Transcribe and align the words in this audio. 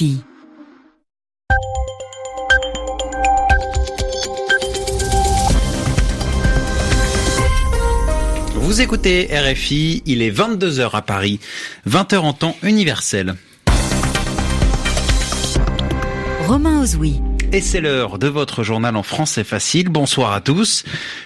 RFI. 0.00 0.18
Vous 8.54 8.80
écoutez 8.80 9.28
RFI, 9.32 10.02
il 10.06 10.22
est 10.22 10.30
22h 10.30 10.90
à 10.92 11.02
Paris, 11.02 11.40
20h 11.88 12.18
en 12.18 12.32
temps 12.32 12.56
universel. 12.62 13.34
Romain 16.46 16.82
Ozoui. 16.82 17.20
Et 17.52 17.60
c'est 17.60 17.80
l'heure 17.80 18.18
de 18.18 18.28
votre 18.28 18.62
journal 18.62 18.96
en 18.96 19.02
français 19.02 19.44
facile. 19.44 19.88
Bonsoir 19.88 20.32
à 20.32 20.40
tous. 20.40 20.84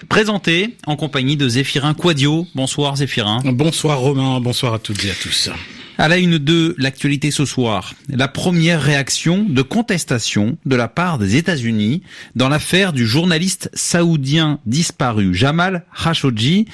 Présenté 0.09 0.75
en 0.87 0.95
compagnie 0.95 1.37
de 1.37 1.47
Zéphirin 1.47 1.93
Quadio. 1.93 2.47
Bonsoir 2.55 2.95
Zéphirin. 2.95 3.41
Bonsoir 3.45 3.99
Romain, 3.99 4.39
bonsoir 4.39 4.73
à 4.73 4.79
toutes 4.79 5.05
et 5.05 5.11
à 5.11 5.13
tous. 5.13 5.51
À 5.97 6.09
la 6.09 6.17
une 6.17 6.39
de 6.39 6.75
l'actualité 6.77 7.31
ce 7.31 7.45
soir, 7.45 7.93
la 8.09 8.27
première 8.27 8.81
réaction 8.81 9.45
de 9.47 9.61
contestation 9.61 10.57
de 10.65 10.75
la 10.75 10.89
part 10.89 11.17
des 11.17 11.37
États-Unis 11.37 12.01
dans 12.35 12.49
l'affaire 12.49 12.91
du 12.91 13.07
journaliste 13.07 13.69
saoudien 13.73 14.59
disparu 14.65 15.33
Jamal 15.33 15.85
Khashoggi. 16.03 16.67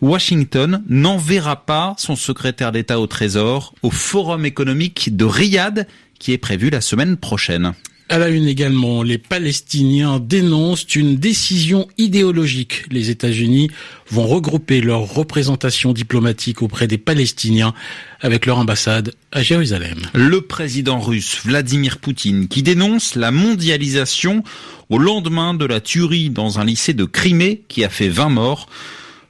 Washington 0.00 0.82
n'enverra 0.88 1.66
pas 1.66 1.94
son 1.98 2.16
secrétaire 2.16 2.72
d'État 2.72 2.98
au 2.98 3.06
Trésor 3.06 3.74
au 3.82 3.90
Forum 3.90 4.46
économique 4.46 5.14
de 5.14 5.26
Riyad 5.26 5.86
qui 6.18 6.32
est 6.32 6.38
prévu 6.38 6.70
la 6.70 6.80
semaine 6.80 7.18
prochaine. 7.18 7.74
À 8.12 8.18
la 8.18 8.28
une 8.28 8.46
également, 8.46 9.02
les 9.02 9.16
Palestiniens 9.16 10.20
dénoncent 10.20 10.96
une 10.96 11.16
décision 11.16 11.88
idéologique. 11.96 12.84
Les 12.90 13.08
États-Unis 13.08 13.70
vont 14.10 14.26
regrouper 14.26 14.82
leur 14.82 15.00
représentation 15.00 15.94
diplomatique 15.94 16.60
auprès 16.60 16.86
des 16.86 16.98
Palestiniens 16.98 17.72
avec 18.20 18.44
leur 18.44 18.58
ambassade 18.58 19.14
à 19.32 19.42
Jérusalem. 19.42 19.96
Le 20.12 20.42
président 20.42 21.00
russe 21.00 21.40
Vladimir 21.42 21.96
Poutine 21.96 22.48
qui 22.48 22.62
dénonce 22.62 23.14
la 23.14 23.30
mondialisation 23.30 24.44
au 24.90 24.98
lendemain 24.98 25.54
de 25.54 25.64
la 25.64 25.80
tuerie 25.80 26.28
dans 26.28 26.60
un 26.60 26.66
lycée 26.66 26.92
de 26.92 27.06
Crimée 27.06 27.62
qui 27.66 27.82
a 27.82 27.88
fait 27.88 28.10
20 28.10 28.28
morts. 28.28 28.68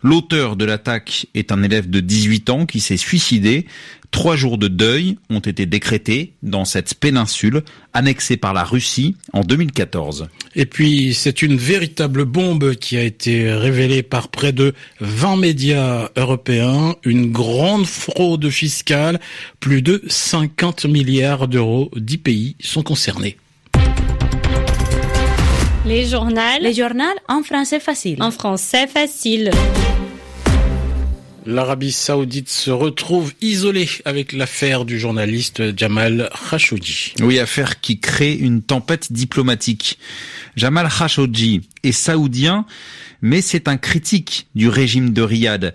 L'auteur 0.02 0.56
de 0.56 0.64
l'attaque 0.64 1.28
est 1.34 1.52
un 1.52 1.62
élève 1.62 1.88
de 1.88 2.00
18 2.00 2.50
ans 2.50 2.66
qui 2.66 2.80
s'est 2.80 2.96
suicidé. 2.96 3.66
Trois 4.12 4.36
jours 4.36 4.58
de 4.58 4.68
deuil 4.68 5.16
ont 5.30 5.40
été 5.40 5.64
décrétés 5.64 6.34
dans 6.42 6.66
cette 6.66 6.94
péninsule 6.94 7.62
annexée 7.94 8.36
par 8.36 8.52
la 8.52 8.62
Russie 8.62 9.16
en 9.32 9.40
2014. 9.40 10.28
Et 10.54 10.66
puis, 10.66 11.14
c'est 11.14 11.40
une 11.40 11.56
véritable 11.56 12.26
bombe 12.26 12.74
qui 12.74 12.98
a 12.98 13.02
été 13.02 13.52
révélée 13.52 14.02
par 14.02 14.28
près 14.28 14.52
de 14.52 14.74
20 15.00 15.38
médias 15.38 16.10
européens. 16.14 16.94
Une 17.04 17.32
grande 17.32 17.86
fraude 17.86 18.48
fiscale. 18.50 19.18
Plus 19.60 19.80
de 19.80 20.02
50 20.06 20.84
milliards 20.84 21.48
d'euros. 21.48 21.90
10 21.96 22.18
pays 22.18 22.56
sont 22.60 22.82
concernés. 22.82 23.38
Les 25.86 26.06
journaux. 26.06 26.60
Les 26.60 26.74
journaux 26.74 27.04
en 27.28 27.42
français 27.42 27.80
facile. 27.80 28.22
En 28.22 28.30
français 28.30 28.86
facile. 28.86 29.50
L'Arabie 31.44 31.90
Saoudite 31.90 32.48
se 32.48 32.70
retrouve 32.70 33.32
isolée 33.40 33.88
avec 34.04 34.32
l'affaire 34.32 34.84
du 34.84 35.00
journaliste 35.00 35.76
Jamal 35.76 36.30
Khashoggi. 36.48 37.14
Oui, 37.20 37.40
affaire 37.40 37.80
qui 37.80 37.98
crée 37.98 38.34
une 38.34 38.62
tempête 38.62 39.12
diplomatique. 39.12 39.98
Jamal 40.54 40.88
Khashoggi 40.88 41.62
est 41.82 41.92
saoudien, 41.92 42.64
mais 43.22 43.40
c'est 43.40 43.66
un 43.66 43.76
critique 43.76 44.46
du 44.54 44.68
régime 44.68 45.12
de 45.12 45.22
Riyad. 45.22 45.74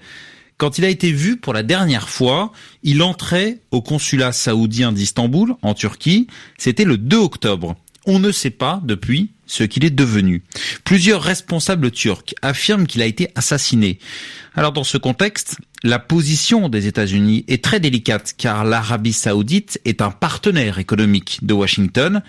Quand 0.57 0.77
il 0.77 0.85
a 0.85 0.89
été 0.89 1.11
vu 1.11 1.35
pour 1.35 1.53
la 1.53 1.63
dernière 1.63 2.07
fois, 2.07 2.53
il 2.83 3.03
entrait 3.03 3.59
au 3.71 3.81
consulat 3.81 4.31
saoudien 4.31 4.93
d'Istanbul, 4.93 5.55
en 5.61 5.73
Turquie. 5.73 6.27
C'était 6.57 6.85
le 6.85 6.97
2 6.97 7.17
octobre. 7.17 7.75
On 8.05 8.19
ne 8.19 8.31
sait 8.31 8.51
pas, 8.51 8.81
depuis, 8.85 9.31
ce 9.47 9.63
qu'il 9.63 9.83
est 9.85 9.89
devenu. 9.89 10.43
Plusieurs 10.83 11.23
responsables 11.23 11.91
turcs 11.91 12.35
affirment 12.41 12.85
qu'il 12.85 13.01
a 13.01 13.05
été 13.05 13.29
assassiné. 13.35 13.99
Alors 14.55 14.73
dans 14.73 14.83
ce 14.83 14.97
contexte, 14.97 15.57
la 15.83 15.99
position 15.99 16.69
des 16.69 16.87
États-Unis 16.87 17.45
est 17.47 17.63
très 17.63 17.79
délicate 17.79 18.33
car 18.37 18.65
l'Arabie 18.65 19.13
saoudite 19.13 19.79
est 19.85 20.01
un 20.01 20.11
partenaire 20.11 20.79
économique 20.79 21.39
de 21.43 21.53
Washington 21.53 22.21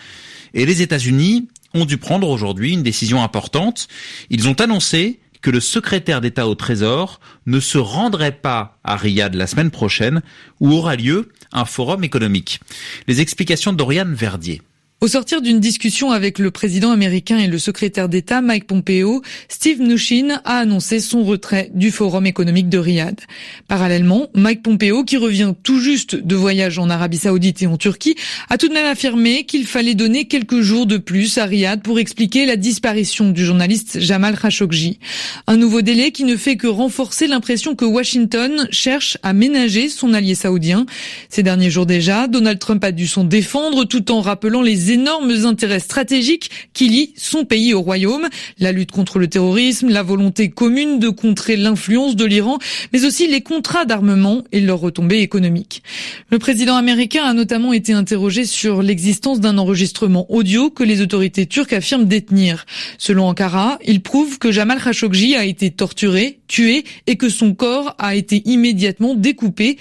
et 0.54 0.64
les 0.64 0.82
États-Unis 0.82 1.48
ont 1.74 1.84
dû 1.84 1.98
prendre 1.98 2.28
aujourd'hui 2.28 2.72
une 2.72 2.82
décision 2.82 3.22
importante. 3.22 3.88
Ils 4.30 4.48
ont 4.48 4.60
annoncé 4.60 5.20
que 5.40 5.50
le 5.50 5.60
secrétaire 5.60 6.20
d'État 6.20 6.48
au 6.48 6.54
Trésor 6.54 7.20
ne 7.46 7.60
se 7.60 7.78
rendrait 7.78 8.32
pas 8.32 8.78
à 8.84 8.96
Riyad 8.96 9.34
la 9.34 9.46
semaine 9.46 9.70
prochaine 9.70 10.22
où 10.60 10.72
aura 10.72 10.96
lieu 10.96 11.30
un 11.52 11.64
forum 11.64 12.04
économique. 12.04 12.60
Les 13.06 13.20
explications 13.20 13.72
d'Oriane 13.72 14.14
Verdier. 14.14 14.62
Au 15.00 15.06
sortir 15.06 15.40
d'une 15.42 15.60
discussion 15.60 16.10
avec 16.10 16.40
le 16.40 16.50
président 16.50 16.90
américain 16.90 17.38
et 17.38 17.46
le 17.46 17.60
secrétaire 17.60 18.08
d'État 18.08 18.40
Mike 18.40 18.66
Pompeo, 18.66 19.22
Steve 19.48 19.80
Mnuchin 19.80 20.40
a 20.44 20.58
annoncé 20.58 20.98
son 20.98 21.22
retrait 21.22 21.70
du 21.72 21.92
Forum 21.92 22.26
économique 22.26 22.68
de 22.68 22.78
Riyad. 22.78 23.20
Parallèlement, 23.68 24.26
Mike 24.34 24.64
Pompeo, 24.64 25.04
qui 25.04 25.16
revient 25.16 25.54
tout 25.62 25.78
juste 25.78 26.16
de 26.16 26.34
voyage 26.34 26.80
en 26.80 26.90
Arabie 26.90 27.18
Saoudite 27.18 27.62
et 27.62 27.68
en 27.68 27.76
Turquie, 27.76 28.16
a 28.50 28.58
tout 28.58 28.66
de 28.66 28.72
même 28.72 28.86
affirmé 28.86 29.44
qu'il 29.44 29.66
fallait 29.68 29.94
donner 29.94 30.24
quelques 30.24 30.62
jours 30.62 30.84
de 30.84 30.96
plus 30.96 31.38
à 31.38 31.44
Riyad 31.44 31.80
pour 31.80 32.00
expliquer 32.00 32.44
la 32.44 32.56
disparition 32.56 33.30
du 33.30 33.44
journaliste 33.44 34.00
Jamal 34.00 34.36
Khashoggi. 34.36 34.98
Un 35.46 35.58
nouveau 35.58 35.80
délai 35.80 36.10
qui 36.10 36.24
ne 36.24 36.36
fait 36.36 36.56
que 36.56 36.66
renforcer 36.66 37.28
l'impression 37.28 37.76
que 37.76 37.84
Washington 37.84 38.66
cherche 38.72 39.16
à 39.22 39.32
ménager 39.32 39.90
son 39.90 40.12
allié 40.12 40.34
saoudien. 40.34 40.86
Ces 41.28 41.44
derniers 41.44 41.70
jours 41.70 41.86
déjà, 41.86 42.26
Donald 42.26 42.58
Trump 42.58 42.82
a 42.82 42.90
dû 42.90 43.06
s'en 43.06 43.22
défendre 43.22 43.84
tout 43.84 44.10
en 44.10 44.22
rappelant 44.22 44.60
les 44.60 44.87
énormes 44.90 45.44
intérêts 45.44 45.80
stratégiques 45.80 46.50
qui 46.72 46.88
lient 46.88 47.12
son 47.16 47.44
pays 47.44 47.74
au 47.74 47.80
royaume, 47.80 48.28
la 48.58 48.72
lutte 48.72 48.90
contre 48.90 49.18
le 49.18 49.28
terrorisme, 49.28 49.88
la 49.88 50.02
volonté 50.02 50.50
commune 50.50 50.98
de 50.98 51.08
contrer 51.08 51.56
l'influence 51.56 52.16
de 52.16 52.24
l'Iran, 52.24 52.58
mais 52.92 53.04
aussi 53.04 53.26
les 53.26 53.40
contrats 53.40 53.84
d'armement 53.84 54.44
et 54.52 54.60
leurs 54.60 54.80
retombées 54.80 55.20
économiques. 55.20 55.82
Le 56.30 56.38
président 56.38 56.76
américain 56.76 57.24
a 57.24 57.34
notamment 57.34 57.72
été 57.72 57.92
interrogé 57.92 58.44
sur 58.44 58.82
l'existence 58.82 59.40
d'un 59.40 59.58
enregistrement 59.58 60.30
audio 60.30 60.70
que 60.70 60.84
les 60.84 61.00
autorités 61.00 61.46
turques 61.46 61.72
affirment 61.72 62.06
détenir. 62.06 62.66
Selon 62.98 63.28
Ankara, 63.28 63.78
il 63.84 64.00
prouve 64.00 64.38
que 64.38 64.52
Jamal 64.52 64.80
Khashoggi 64.82 65.36
a 65.36 65.44
été 65.44 65.70
torturé, 65.70 66.38
tué 66.48 66.84
et 67.06 67.16
que 67.16 67.28
son 67.28 67.54
corps 67.54 67.94
a 67.98 68.14
été 68.14 68.42
immédiatement 68.44 69.14
découpé. 69.14 69.78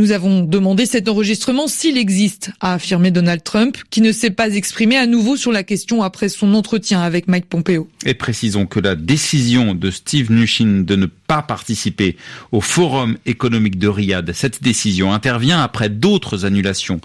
Nous 0.00 0.12
avons 0.12 0.42
demandé 0.42 0.86
cet 0.86 1.08
enregistrement 1.08 1.66
s'il 1.66 1.98
existe, 1.98 2.52
a 2.60 2.74
affirmé 2.74 3.10
Donald 3.10 3.42
Trump, 3.42 3.76
qui 3.90 4.00
ne 4.00 4.12
s'est 4.12 4.30
pas 4.30 4.54
exprimé 4.54 4.96
à 4.96 5.06
nouveau 5.06 5.36
sur 5.36 5.50
la 5.50 5.64
question 5.64 6.04
après 6.04 6.28
son 6.28 6.54
entretien 6.54 7.00
avec 7.00 7.26
Mike 7.26 7.46
Pompeo. 7.46 7.88
Et 8.06 8.14
précisons 8.14 8.66
que 8.66 8.78
la 8.78 8.94
décision 8.94 9.74
de 9.74 9.90
Steve 9.90 10.30
Mnuchin 10.30 10.84
de 10.86 10.94
ne 10.94 11.06
pas 11.28 11.42
participer 11.42 12.16
au 12.50 12.60
Forum 12.60 13.18
économique 13.26 13.78
de 13.78 13.86
Riyad, 13.86 14.32
cette 14.32 14.62
décision 14.62 15.12
intervient 15.12 15.62
après 15.62 15.90
d'autres 15.90 16.46
annulations. 16.46 17.00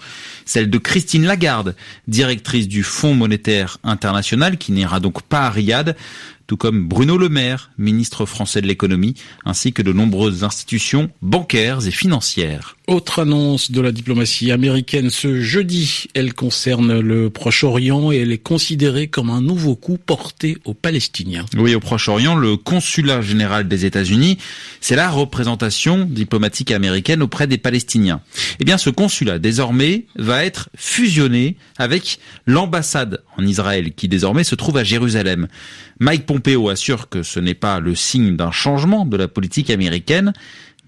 Celle 0.46 0.70
de 0.70 0.78
Christine 0.78 1.26
Lagarde, 1.26 1.76
directrice 2.08 2.66
du 2.66 2.82
Fonds 2.82 3.14
monétaire 3.14 3.78
international, 3.84 4.56
qui 4.56 4.72
n'ira 4.72 4.98
donc 4.98 5.22
pas 5.22 5.42
à 5.42 5.50
Riyad, 5.50 5.94
tout 6.46 6.56
comme 6.56 6.86
Bruno 6.86 7.16
Le 7.16 7.28
Maire, 7.28 7.70
ministre 7.78 8.26
français 8.26 8.60
de 8.60 8.66
l'économie, 8.66 9.14
ainsi 9.44 9.72
que 9.72 9.82
de 9.82 9.92
nombreuses 9.92 10.44
institutions 10.44 11.10
bancaires 11.22 11.86
et 11.86 11.90
financières. 11.90 12.76
Autre 12.86 13.22
annonce 13.22 13.70
de 13.70 13.80
la 13.80 13.92
diplomatie 13.92 14.52
américaine 14.52 15.08
ce 15.08 15.40
jeudi, 15.40 16.04
elle 16.12 16.34
concerne 16.34 17.00
le 17.00 17.30
Proche-Orient 17.30 18.12
et 18.12 18.18
elle 18.18 18.32
est 18.32 18.36
considérée 18.36 19.06
comme 19.06 19.30
un 19.30 19.40
nouveau 19.40 19.74
coup 19.74 19.96
porté 19.96 20.58
aux 20.66 20.74
Palestiniens. 20.74 21.46
Oui, 21.56 21.74
au 21.74 21.80
Proche-Orient, 21.80 22.34
le 22.34 22.58
consulat 22.58 23.22
général 23.22 23.68
des 23.68 23.86
États-Unis, 23.86 24.13
c'est 24.80 24.96
la 24.96 25.10
représentation 25.10 26.04
diplomatique 26.04 26.70
américaine 26.70 27.22
auprès 27.22 27.46
des 27.46 27.58
Palestiniens. 27.58 28.20
Eh 28.60 28.64
bien, 28.64 28.78
ce 28.78 28.90
consulat, 28.90 29.38
désormais, 29.38 30.06
va 30.16 30.44
être 30.44 30.68
fusionné 30.76 31.56
avec 31.78 32.18
l'ambassade 32.46 33.22
en 33.36 33.46
Israël, 33.46 33.92
qui 33.94 34.08
désormais 34.08 34.44
se 34.44 34.54
trouve 34.54 34.76
à 34.76 34.84
Jérusalem. 34.84 35.48
Mike 36.00 36.26
Pompeo 36.26 36.68
assure 36.68 37.08
que 37.08 37.22
ce 37.22 37.40
n'est 37.40 37.54
pas 37.54 37.80
le 37.80 37.94
signe 37.94 38.36
d'un 38.36 38.50
changement 38.50 39.06
de 39.06 39.16
la 39.16 39.28
politique 39.28 39.70
américaine, 39.70 40.32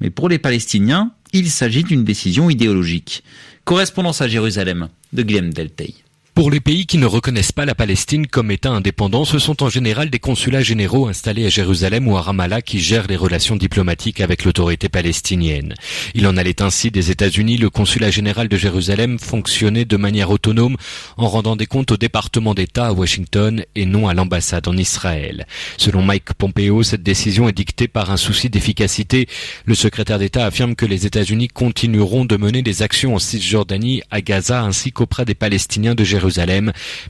mais 0.01 0.11
pour 0.11 0.29
les 0.29 0.39
Palestiniens, 0.39 1.13
il 1.33 1.51
s'agit 1.51 1.85
d'une 1.85 2.05
décision 2.05 2.51
idéologique. 2.51 3.23
Correspondance 3.65 4.21
à 4.21 4.29
Jérusalem 4.29 4.89
de 5.13 5.23
Guillaume 5.23 5.53
Deltey. 5.53 5.95
Pour 6.37 6.51
les 6.51 6.61
pays 6.61 6.85
qui 6.85 6.99
ne 6.99 7.07
reconnaissent 7.07 7.51
pas 7.51 7.65
la 7.65 7.75
Palestine 7.75 8.27
comme 8.27 8.51
État 8.51 8.69
indépendant, 8.69 9.25
ce 9.25 9.39
sont 9.39 9.63
en 9.63 9.71
général 9.71 10.11
des 10.11 10.19
consulats 10.19 10.61
généraux 10.61 11.09
installés 11.09 11.47
à 11.47 11.49
Jérusalem 11.49 12.07
ou 12.09 12.19
à 12.19 12.21
Ramallah 12.21 12.61
qui 12.61 12.79
gèrent 12.79 13.07
les 13.07 13.17
relations 13.17 13.57
diplomatiques 13.57 14.21
avec 14.21 14.45
l'autorité 14.45 14.91
palestinienne. 14.91 15.73
Il 16.15 16.27
en 16.27 16.37
allait 16.37 16.61
ainsi 16.61 16.91
des 16.91 17.11
États-Unis. 17.11 17.57
Le 17.57 17.71
consulat 17.71 18.11
général 18.11 18.49
de 18.49 18.57
Jérusalem 18.59 19.19
fonctionnait 19.19 19.87
de 19.87 19.97
manière 19.97 20.29
autonome 20.29 20.77
en 21.17 21.27
rendant 21.27 21.57
des 21.57 21.65
comptes 21.65 21.93
au 21.93 21.97
département 21.97 22.53
d'État 22.53 22.89
à 22.89 22.93
Washington 22.93 23.65
et 23.75 23.87
non 23.87 24.07
à 24.07 24.13
l'ambassade 24.13 24.69
en 24.69 24.77
Israël. 24.77 25.47
Selon 25.79 26.03
Mike 26.03 26.35
Pompeo, 26.35 26.83
cette 26.83 27.03
décision 27.03 27.49
est 27.49 27.57
dictée 27.57 27.89
par 27.89 28.11
un 28.11 28.19
souci 28.19 28.51
d'efficacité. 28.51 29.27
Le 29.65 29.75
secrétaire 29.75 30.19
d'État 30.19 30.45
affirme 30.45 30.75
que 30.75 30.85
les 30.85 31.07
États-Unis 31.07 31.49
continueront 31.49 32.27
de 32.27 32.37
mener 32.37 32.61
des 32.61 32.83
actions 32.83 33.15
en 33.15 33.19
Cisjordanie, 33.19 34.03
à 34.11 34.21
Gaza 34.21 34.61
ainsi 34.61 34.93
qu'auprès 34.93 35.25
des 35.25 35.35
Palestiniens 35.35 35.95
de 35.95 36.05
Jérusalem 36.05 36.26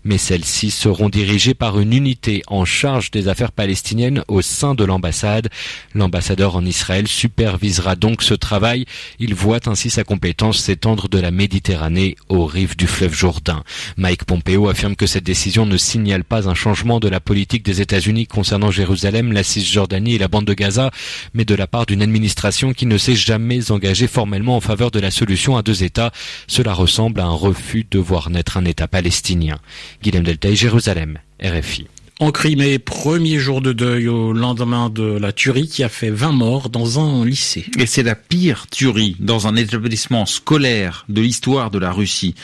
mais 0.04 0.18
celles-ci 0.18 0.70
seront 0.70 1.08
dirigées 1.08 1.54
par 1.54 1.78
une 1.78 1.92
unité 1.92 2.42
en 2.46 2.64
charge 2.64 3.10
des 3.10 3.28
affaires 3.28 3.52
palestiniennes 3.52 4.22
au 4.28 4.42
sein 4.42 4.74
de 4.74 4.84
l'ambassade. 4.84 5.48
L'ambassadeur 5.94 6.56
en 6.56 6.64
Israël 6.64 7.08
supervisera 7.08 7.96
donc 7.96 8.22
ce 8.22 8.34
travail. 8.34 8.84
Il 9.18 9.34
voit 9.34 9.68
ainsi 9.68 9.90
sa 9.90 10.04
compétence 10.04 10.58
s'étendre 10.58 11.08
de 11.08 11.18
la 11.18 11.30
Méditerranée 11.30 12.16
aux 12.28 12.46
rives 12.46 12.76
du 12.76 12.86
fleuve 12.86 13.14
Jourdain. 13.14 13.62
Mike 13.96 14.24
Pompeo 14.24 14.68
affirme 14.68 14.96
que 14.96 15.06
cette 15.06 15.24
décision 15.24 15.66
ne 15.66 15.76
signale 15.76 16.24
pas 16.24 16.48
un 16.48 16.54
changement 16.54 17.00
de 17.00 17.08
la 17.08 17.20
politique 17.20 17.64
des 17.64 17.80
États-Unis 17.80 18.26
concernant 18.26 18.70
Jérusalem, 18.70 19.32
la 19.32 19.42
Cisjordanie 19.42 20.14
et 20.14 20.18
la 20.18 20.28
bande 20.28 20.44
de 20.44 20.54
Gaza, 20.54 20.90
mais 21.34 21.44
de 21.44 21.54
la 21.54 21.66
part 21.66 21.86
d'une 21.86 22.02
administration 22.02 22.72
qui 22.72 22.86
ne 22.86 22.98
s'est 22.98 23.16
jamais 23.16 23.70
engagée 23.70 24.06
formellement 24.06 24.56
en 24.56 24.60
faveur 24.60 24.90
de 24.90 25.00
la 25.00 25.10
solution 25.10 25.56
à 25.56 25.62
deux 25.62 25.82
États. 25.82 26.12
Cela 26.46 26.72
ressemble 26.72 27.20
à 27.20 27.24
un 27.24 27.30
refus 27.30 27.86
de 27.90 27.98
voir 27.98 28.30
naître 28.30 28.56
un 28.56 28.64
État 28.64 28.88
palestinien 28.88 29.05
palestinien. 29.06 29.60
Guillaume 30.02 30.24
Deltaï, 30.24 30.56
Jérusalem, 30.56 31.18
RFI. 31.40 31.86
En 32.18 32.32
Crimée, 32.32 32.80
premier 32.80 33.38
jour 33.38 33.60
de 33.60 33.72
deuil 33.72 34.08
au 34.08 34.32
lendemain 34.32 34.90
de 34.90 35.04
la 35.04 35.32
tuerie 35.32 35.68
qui 35.68 35.84
a 35.84 35.88
fait 35.88 36.10
20 36.10 36.32
morts 36.32 36.70
dans 36.70 36.98
un 36.98 37.24
lycée. 37.24 37.66
Et 37.78 37.86
c'est 37.86 38.02
la 38.02 38.16
pire 38.16 38.66
tuerie 38.66 39.14
dans 39.20 39.46
un 39.46 39.54
établissement 39.54 40.26
scolaire 40.26 41.04
de 41.08 41.20
l'histoire 41.20 41.70
de 41.70 41.78
la 41.78 41.92
Russie. 41.92 42.34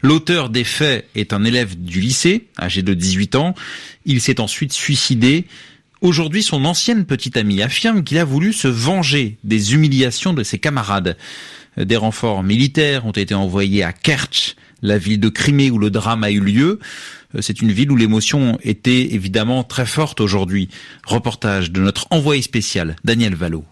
L'auteur 0.00 0.48
des 0.48 0.64
faits 0.64 1.06
est 1.14 1.34
un 1.34 1.44
élève 1.44 1.78
du 1.78 2.00
lycée, 2.00 2.46
âgé 2.58 2.80
de 2.80 2.94
18 2.94 3.34
ans. 3.34 3.54
Il 4.06 4.22
s'est 4.22 4.40
ensuite 4.40 4.72
suicidé. 4.72 5.44
Aujourd'hui, 6.00 6.42
son 6.42 6.64
ancienne 6.64 7.04
petite 7.04 7.36
amie 7.36 7.60
affirme 7.60 8.04
qu'il 8.04 8.16
a 8.16 8.24
voulu 8.24 8.54
se 8.54 8.68
venger 8.68 9.36
des 9.44 9.74
humiliations 9.74 10.32
de 10.32 10.44
ses 10.44 10.58
camarades. 10.58 11.18
Des 11.76 11.96
renforts 11.96 12.42
militaires 12.42 13.04
ont 13.04 13.12
été 13.12 13.34
envoyés 13.34 13.82
à 13.82 13.92
Kerch, 13.92 14.56
la 14.82 14.98
ville 14.98 15.20
de 15.20 15.28
Crimée 15.28 15.70
où 15.70 15.78
le 15.78 15.90
drame 15.90 16.24
a 16.24 16.30
eu 16.30 16.40
lieu. 16.40 16.78
Euh, 17.34 17.40
c'est 17.40 17.60
une 17.60 17.72
ville 17.72 17.90
où 17.90 17.96
l'émotion 17.96 18.58
était 18.62 19.14
évidemment 19.14 19.64
très 19.64 19.86
forte 19.86 20.20
aujourd'hui. 20.20 20.68
Reportage 21.06 21.70
de 21.70 21.80
notre 21.80 22.06
envoyé 22.10 22.42
spécial, 22.42 22.96
Daniel 23.04 23.34
Vallot. 23.34 23.64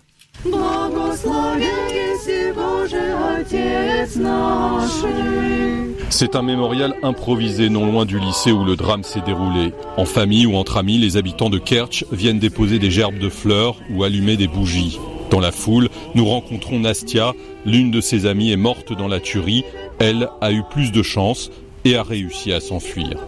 C'est 6.10 6.36
un 6.36 6.42
mémorial 6.42 6.94
improvisé 7.02 7.68
non 7.68 7.86
loin 7.86 8.04
du 8.04 8.20
lycée 8.20 8.52
où 8.52 8.64
le 8.64 8.76
drame 8.76 9.02
s'est 9.02 9.22
déroulé. 9.26 9.72
En 9.96 10.04
famille 10.04 10.46
ou 10.46 10.54
entre 10.54 10.76
amis, 10.76 10.98
les 10.98 11.16
habitants 11.16 11.50
de 11.50 11.58
Kerch 11.58 12.04
viennent 12.12 12.38
déposer 12.38 12.78
des 12.78 12.90
gerbes 12.90 13.18
de 13.18 13.28
fleurs 13.28 13.80
ou 13.90 14.04
allumer 14.04 14.36
des 14.36 14.46
bougies. 14.46 14.98
Dans 15.30 15.40
la 15.40 15.50
foule, 15.50 15.88
nous 16.14 16.24
rencontrons 16.24 16.78
Nastia. 16.78 17.32
L'une 17.66 17.90
de 17.90 18.00
ses 18.00 18.26
amies 18.26 18.52
est 18.52 18.56
morte 18.56 18.96
dans 18.96 19.08
la 19.08 19.18
tuerie. 19.18 19.64
Elle 20.00 20.28
a 20.40 20.52
eu 20.52 20.62
plus 20.70 20.92
de 20.92 21.02
chance 21.02 21.50
et 21.84 21.96
a 21.96 22.02
réussi 22.02 22.52
à 22.52 22.60
s'enfuir. 22.60 23.18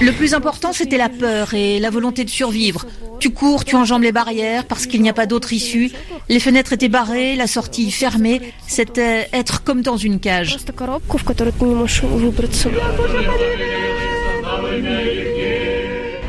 Le 0.00 0.12
plus 0.12 0.34
important, 0.34 0.72
c'était 0.72 0.98
la 0.98 1.08
peur 1.08 1.54
et 1.54 1.78
la 1.80 1.90
volonté 1.90 2.24
de 2.24 2.30
survivre. 2.30 2.86
Tu 3.20 3.30
cours, 3.30 3.64
tu 3.64 3.74
enjambes 3.74 4.02
les 4.02 4.12
barrières 4.12 4.64
parce 4.64 4.86
qu'il 4.86 5.02
n'y 5.02 5.08
a 5.08 5.12
pas 5.12 5.26
d'autre 5.26 5.52
issue. 5.52 5.90
Les 6.28 6.38
fenêtres 6.38 6.72
étaient 6.72 6.88
barrées, 6.88 7.34
la 7.34 7.48
sortie 7.48 7.90
fermée. 7.90 8.40
C'était 8.66 9.28
être 9.32 9.64
comme 9.64 9.82
dans 9.82 9.96
une 9.96 10.20
cage. 10.20 10.56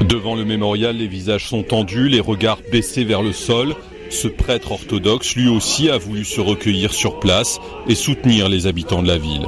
Devant 0.02 0.36
le 0.36 0.46
mémorial, 0.46 0.98
les 0.98 1.08
visages 1.08 1.48
sont 1.48 1.62
tendus, 1.62 2.10
les 2.10 2.20
regards 2.20 2.60
baissés 2.72 3.04
vers 3.04 3.22
le 3.22 3.34
sol. 3.34 3.76
Ce 4.10 4.28
prêtre 4.28 4.72
orthodoxe, 4.72 5.36
lui 5.36 5.48
aussi, 5.48 5.90
a 5.90 5.98
voulu 5.98 6.26
se 6.26 6.42
recueillir 6.42 6.94
sur 6.94 7.20
place 7.20 7.60
et 7.88 7.96
soutenir 7.96 8.50
les 8.50 8.68
habitants 8.68 9.02
de 9.02 9.08
la 9.08 9.18
ville. 9.18 9.48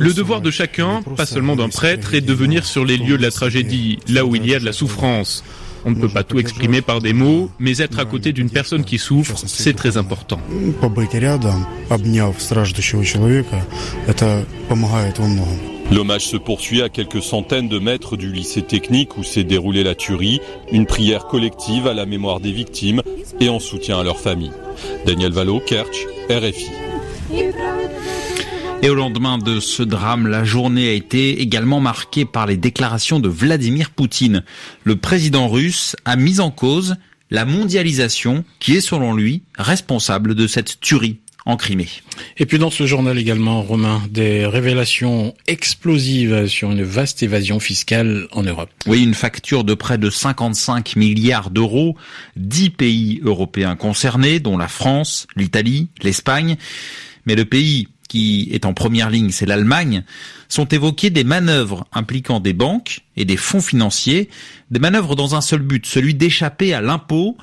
Le 0.00 0.14
devoir 0.14 0.40
de 0.40 0.50
chacun, 0.50 1.02
pas 1.16 1.26
seulement 1.26 1.56
d'un 1.56 1.68
prêtre, 1.68 2.14
est 2.14 2.20
de 2.20 2.32
venir 2.32 2.64
sur 2.64 2.84
les 2.84 2.96
lieux 2.96 3.18
de 3.18 3.22
la 3.22 3.30
tragédie, 3.30 3.98
là 4.08 4.24
où 4.24 4.34
il 4.34 4.46
y 4.46 4.54
a 4.54 4.60
de 4.60 4.64
la 4.64 4.72
souffrance. 4.72 5.44
On 5.84 5.90
ne 5.90 5.96
peut 5.96 6.08
pas 6.08 6.22
tout 6.22 6.38
exprimer 6.38 6.80
par 6.80 7.00
des 7.00 7.12
mots, 7.12 7.50
mais 7.58 7.78
être 7.78 7.98
à 7.98 8.04
côté 8.04 8.32
d'une 8.32 8.50
personne 8.50 8.84
qui 8.84 8.98
souffre, 8.98 9.34
c'est 9.36 9.74
très 9.74 9.96
important. 9.96 10.40
L'hommage 15.92 16.26
se 16.26 16.38
poursuit 16.38 16.80
à 16.80 16.88
quelques 16.88 17.22
centaines 17.22 17.68
de 17.68 17.78
mètres 17.78 18.16
du 18.16 18.32
lycée 18.32 18.62
technique 18.62 19.18
où 19.18 19.22
s'est 19.22 19.44
déroulée 19.44 19.84
la 19.84 19.94
tuerie, 19.94 20.40
une 20.72 20.86
prière 20.86 21.26
collective 21.26 21.86
à 21.86 21.92
la 21.92 22.06
mémoire 22.06 22.40
des 22.40 22.50
victimes 22.50 23.02
et 23.40 23.50
en 23.50 23.58
soutien 23.58 24.00
à 24.00 24.02
leurs 24.02 24.18
familles. 24.18 24.52
Daniel 25.04 25.32
Valo, 25.32 25.60
Kerch, 25.60 26.06
RFI. 26.30 26.70
Et 28.80 28.88
au 28.88 28.94
lendemain 28.94 29.36
de 29.36 29.60
ce 29.60 29.82
drame, 29.82 30.28
la 30.28 30.44
journée 30.44 30.88
a 30.88 30.92
été 30.92 31.42
également 31.42 31.80
marquée 31.80 32.24
par 32.24 32.46
les 32.46 32.56
déclarations 32.56 33.20
de 33.20 33.28
Vladimir 33.28 33.90
Poutine. 33.90 34.44
Le 34.84 34.96
président 34.96 35.46
russe 35.46 35.94
a 36.06 36.16
mis 36.16 36.40
en 36.40 36.50
cause 36.50 36.96
la 37.30 37.44
mondialisation 37.44 38.44
qui 38.60 38.76
est 38.76 38.80
selon 38.80 39.14
lui 39.14 39.42
responsable 39.58 40.34
de 40.34 40.46
cette 40.46 40.80
tuerie 40.80 41.18
en 41.44 41.56
Crimée. 41.56 41.88
Et 42.36 42.46
puis 42.46 42.58
dans 42.58 42.70
ce 42.70 42.86
journal 42.86 43.18
également, 43.18 43.62
Romain, 43.62 44.02
des 44.10 44.46
révélations 44.46 45.34
explosives 45.46 46.46
sur 46.46 46.70
une 46.70 46.82
vaste 46.82 47.22
évasion 47.22 47.60
fiscale 47.60 48.28
en 48.32 48.42
Europe. 48.42 48.70
Oui, 48.86 49.02
une 49.02 49.14
facture 49.14 49.64
de 49.64 49.74
près 49.74 49.98
de 49.98 50.10
55 50.10 50.96
milliards 50.96 51.50
d'euros, 51.50 51.96
10 52.36 52.70
pays 52.70 53.20
européens 53.24 53.76
concernés, 53.76 54.40
dont 54.40 54.56
la 54.56 54.68
France, 54.68 55.26
l'Italie, 55.36 55.88
l'Espagne. 56.02 56.56
Mais 57.26 57.34
le 57.34 57.44
pays 57.44 57.88
qui 58.08 58.50
est 58.52 58.66
en 58.66 58.74
première 58.74 59.08
ligne, 59.08 59.30
c'est 59.30 59.46
l'Allemagne, 59.46 60.04
sont 60.48 60.66
évoquées 60.66 61.08
des 61.08 61.24
manœuvres 61.24 61.86
impliquant 61.94 62.40
des 62.40 62.52
banques 62.52 63.00
et 63.16 63.24
des 63.24 63.38
fonds 63.38 63.62
financiers, 63.62 64.28
des 64.70 64.80
manœuvres 64.80 65.16
dans 65.16 65.34
un 65.34 65.40
seul 65.40 65.60
but, 65.60 65.86
celui 65.86 66.12
d'échapper 66.12 66.74
à 66.74 66.82
l'impôt. 66.82 67.38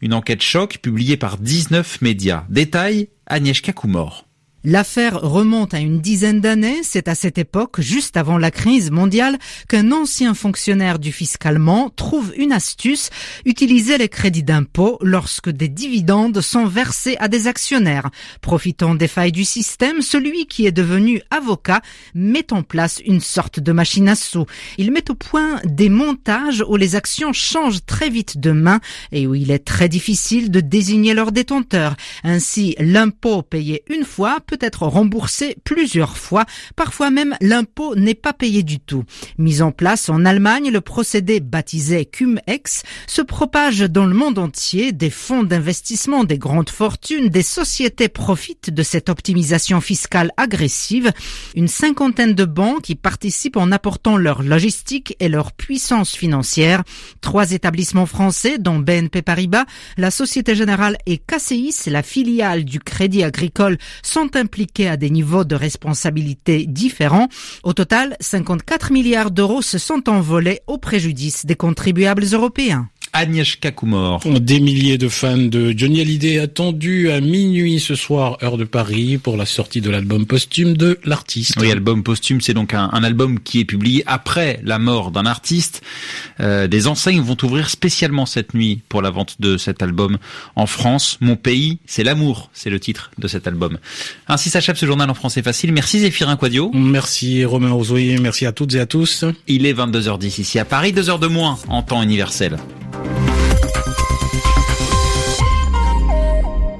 Une 0.00 0.14
enquête 0.14 0.42
choc 0.42 0.78
publiée 0.82 1.16
par 1.16 1.38
19 1.38 2.00
médias. 2.02 2.44
Détail 2.48 3.08
Agnieszka 3.26 3.72
Kumor. 3.72 4.25
L'affaire 4.68 5.20
remonte 5.20 5.74
à 5.74 5.78
une 5.78 6.00
dizaine 6.00 6.40
d'années. 6.40 6.80
C'est 6.82 7.06
à 7.06 7.14
cette 7.14 7.38
époque, 7.38 7.80
juste 7.80 8.16
avant 8.16 8.36
la 8.36 8.50
crise 8.50 8.90
mondiale, 8.90 9.38
qu'un 9.68 9.92
ancien 9.92 10.34
fonctionnaire 10.34 10.98
du 10.98 11.12
fisc 11.12 11.46
trouve 11.94 12.32
une 12.36 12.50
astuce, 12.50 13.10
utiliser 13.44 13.96
les 13.96 14.08
crédits 14.08 14.42
d'impôt 14.42 14.98
lorsque 15.02 15.50
des 15.50 15.68
dividendes 15.68 16.40
sont 16.40 16.66
versés 16.66 17.16
à 17.20 17.28
des 17.28 17.46
actionnaires. 17.46 18.10
Profitant 18.40 18.96
des 18.96 19.06
failles 19.06 19.30
du 19.30 19.44
système, 19.44 20.02
celui 20.02 20.46
qui 20.46 20.66
est 20.66 20.72
devenu 20.72 21.22
avocat 21.30 21.80
met 22.14 22.52
en 22.52 22.64
place 22.64 23.00
une 23.06 23.20
sorte 23.20 23.60
de 23.60 23.70
machine 23.70 24.08
à 24.08 24.16
sous. 24.16 24.46
Il 24.78 24.90
met 24.90 25.08
au 25.12 25.14
point 25.14 25.60
des 25.64 25.90
montages 25.90 26.64
où 26.68 26.74
les 26.74 26.96
actions 26.96 27.32
changent 27.32 27.86
très 27.86 28.10
vite 28.10 28.40
de 28.40 28.50
main 28.50 28.80
et 29.12 29.28
où 29.28 29.36
il 29.36 29.52
est 29.52 29.64
très 29.64 29.88
difficile 29.88 30.50
de 30.50 30.58
désigner 30.58 31.14
leur 31.14 31.30
détenteur. 31.30 31.94
Ainsi, 32.24 32.74
l'impôt 32.80 33.42
payé 33.42 33.84
une 33.88 34.04
fois 34.04 34.38
peut 34.44 34.55
être 34.60 34.86
remboursé 34.86 35.56
plusieurs 35.64 36.16
fois. 36.16 36.44
Parfois 36.76 37.10
même, 37.10 37.36
l'impôt 37.40 37.94
n'est 37.94 38.14
pas 38.14 38.32
payé 38.32 38.62
du 38.62 38.78
tout. 38.78 39.04
Mis 39.38 39.62
en 39.62 39.72
place 39.72 40.08
en 40.08 40.24
Allemagne, 40.24 40.70
le 40.70 40.80
procédé 40.80 41.40
baptisé 41.40 42.04
cum-ex 42.06 42.82
se 43.06 43.22
propage 43.22 43.80
dans 43.80 44.06
le 44.06 44.14
monde 44.14 44.38
entier. 44.38 44.92
Des 44.92 45.10
fonds 45.10 45.42
d'investissement, 45.42 46.24
des 46.24 46.38
grandes 46.38 46.70
fortunes, 46.70 47.28
des 47.28 47.42
sociétés 47.42 48.08
profitent 48.08 48.70
de 48.70 48.82
cette 48.82 49.08
optimisation 49.08 49.80
fiscale 49.80 50.32
agressive. 50.36 51.12
Une 51.54 51.68
cinquantaine 51.68 52.34
de 52.34 52.44
banques 52.44 52.88
y 52.88 52.94
participent 52.94 53.56
en 53.56 53.72
apportant 53.72 54.16
leur 54.16 54.42
logistique 54.42 55.16
et 55.20 55.28
leur 55.28 55.52
puissance 55.52 56.14
financière. 56.14 56.82
Trois 57.20 57.52
établissements 57.52 58.06
français, 58.06 58.58
dont 58.58 58.78
BNP 58.78 59.22
Paribas, 59.22 59.64
la 59.96 60.10
Société 60.10 60.54
Générale 60.54 60.96
et 61.06 61.18
KCIS, 61.18 61.88
la 61.90 62.02
filiale 62.02 62.64
du 62.64 62.80
Crédit 62.80 63.22
Agricole, 63.22 63.78
sont 64.02 64.35
impliqués 64.36 64.88
à 64.88 64.96
des 64.96 65.10
niveaux 65.10 65.44
de 65.44 65.54
responsabilité 65.54 66.66
différents. 66.66 67.28
Au 67.62 67.72
total, 67.72 68.16
54 68.20 68.92
milliards 68.92 69.30
d'euros 69.30 69.62
se 69.62 69.78
sont 69.78 70.08
envolés 70.08 70.60
au 70.66 70.78
préjudice 70.78 71.46
des 71.46 71.56
contribuables 71.56 72.24
européens. 72.32 72.88
Agnieszka 73.16 73.70
Kumor. 73.70 74.20
Des 74.26 74.60
milliers 74.60 74.98
de 74.98 75.08
fans 75.08 75.38
de 75.38 75.72
Johnny 75.74 76.02
Hallyday 76.02 76.38
attendus 76.38 77.10
à 77.10 77.22
minuit 77.22 77.80
ce 77.80 77.94
soir, 77.94 78.36
heure 78.42 78.58
de 78.58 78.64
Paris, 78.64 79.16
pour 79.16 79.38
la 79.38 79.46
sortie 79.46 79.80
de 79.80 79.88
l'album 79.88 80.26
posthume 80.26 80.76
de 80.76 80.98
l'artiste. 81.02 81.54
Oui, 81.58 81.72
album 81.72 82.02
posthume, 82.02 82.42
c'est 82.42 82.52
donc 82.52 82.74
un, 82.74 82.90
album 82.90 83.40
qui 83.40 83.60
est 83.60 83.64
publié 83.64 84.02
après 84.06 84.60
la 84.64 84.78
mort 84.78 85.12
d'un 85.12 85.24
artiste. 85.24 85.80
Euh, 86.40 86.66
des 86.66 86.88
enseignes 86.88 87.22
vont 87.22 87.38
ouvrir 87.42 87.70
spécialement 87.70 88.26
cette 88.26 88.52
nuit 88.52 88.82
pour 88.90 89.00
la 89.00 89.08
vente 89.08 89.36
de 89.40 89.56
cet 89.56 89.82
album 89.82 90.18
en 90.54 90.66
France. 90.66 91.16
Mon 91.22 91.36
pays, 91.36 91.78
c'est 91.86 92.04
l'amour, 92.04 92.50
c'est 92.52 92.68
le 92.68 92.78
titre 92.78 93.10
de 93.16 93.28
cet 93.28 93.46
album. 93.46 93.78
Ainsi 94.28 94.50
s'achève 94.50 94.76
ce 94.76 94.84
journal 94.84 95.08
en 95.08 95.14
français 95.14 95.42
facile. 95.42 95.72
Merci 95.72 96.00
Zéphirin 96.00 96.36
Quadio. 96.36 96.70
Merci 96.74 97.46
Romain 97.46 97.70
Rosoyer, 97.70 98.18
merci 98.18 98.44
à 98.44 98.52
toutes 98.52 98.74
et 98.74 98.80
à 98.80 98.84
tous. 98.84 99.24
Il 99.46 99.64
est 99.64 99.72
22h10 99.72 100.38
ici 100.42 100.58
à 100.58 100.66
Paris, 100.66 100.92
2 100.92 101.08
heures 101.08 101.18
de 101.18 101.28
moins 101.28 101.58
en 101.68 101.82
temps 101.82 102.02
universel. 102.02 102.58